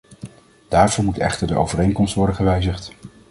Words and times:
Daarvoor 0.67 1.03
moet 1.03 1.17
echter 1.17 1.47
de 1.47 1.55
overeenkomst 1.55 2.15
worden 2.15 2.35
gewijzigd. 2.35 2.91